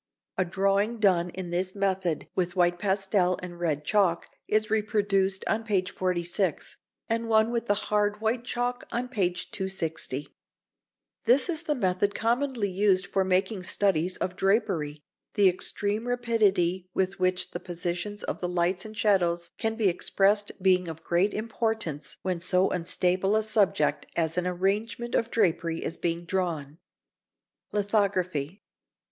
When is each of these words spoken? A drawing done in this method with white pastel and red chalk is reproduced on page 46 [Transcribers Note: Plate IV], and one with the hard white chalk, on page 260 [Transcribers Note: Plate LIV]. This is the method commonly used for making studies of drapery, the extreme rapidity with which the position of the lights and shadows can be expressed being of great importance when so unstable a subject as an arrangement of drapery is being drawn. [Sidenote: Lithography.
A 0.35 0.45
drawing 0.45 0.97
done 0.97 1.29
in 1.29 1.51
this 1.51 1.75
method 1.75 2.27
with 2.33 2.55
white 2.55 2.79
pastel 2.79 3.37
and 3.43 3.59
red 3.59 3.85
chalk 3.85 4.27
is 4.47 4.71
reproduced 4.71 5.45
on 5.45 5.63
page 5.63 5.91
46 5.91 6.31
[Transcribers 6.33 6.73
Note: 6.73 7.07
Plate 7.07 7.15
IV], 7.15 7.21
and 7.21 7.29
one 7.29 7.51
with 7.51 7.65
the 7.67 7.73
hard 7.85 8.19
white 8.19 8.43
chalk, 8.43 8.83
on 8.91 9.07
page 9.07 9.51
260 9.51 10.23
[Transcribers 10.23 10.31
Note: 10.31 10.31
Plate 10.39 11.31
LIV]. 11.31 11.35
This 11.37 11.49
is 11.49 11.63
the 11.67 11.75
method 11.75 12.15
commonly 12.15 12.71
used 12.71 13.05
for 13.05 13.23
making 13.23 13.61
studies 13.61 14.17
of 14.17 14.35
drapery, 14.35 15.03
the 15.35 15.47
extreme 15.47 16.07
rapidity 16.07 16.89
with 16.95 17.19
which 17.19 17.51
the 17.51 17.59
position 17.59 18.17
of 18.27 18.41
the 18.41 18.49
lights 18.49 18.83
and 18.83 18.97
shadows 18.97 19.51
can 19.59 19.75
be 19.75 19.87
expressed 19.87 20.51
being 20.63 20.87
of 20.87 21.03
great 21.03 21.35
importance 21.35 22.17
when 22.23 22.41
so 22.41 22.71
unstable 22.71 23.35
a 23.35 23.43
subject 23.43 24.07
as 24.15 24.35
an 24.35 24.47
arrangement 24.47 25.13
of 25.13 25.29
drapery 25.29 25.83
is 25.83 25.97
being 25.97 26.25
drawn. 26.25 26.79
[Sidenote: 27.69 27.73
Lithography. 27.73 28.63